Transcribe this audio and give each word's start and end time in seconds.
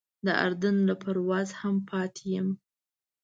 د 0.25 0.27
اردن 0.45 0.75
له 0.89 0.95
پروازه 1.03 1.55
هم 1.61 1.75
پاتې 1.89 2.23
یم. 2.35 2.47